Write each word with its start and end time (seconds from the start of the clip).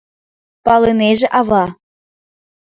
—палынеже 0.65 1.25
ава. 1.39 1.65